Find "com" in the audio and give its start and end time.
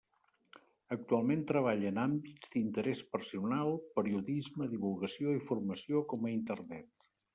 6.15-6.27